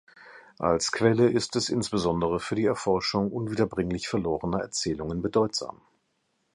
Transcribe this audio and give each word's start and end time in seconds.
Als 0.57 0.91
Quelle 0.91 1.29
ist 1.29 1.55
es 1.55 1.69
insbesondere 1.69 2.39
für 2.39 2.55
die 2.55 2.65
Erforschung 2.65 3.31
unwiederbringlich 3.31 4.07
verlorener 4.07 4.59
Erzählungen 4.59 5.21
bedeutsam. 5.21 5.79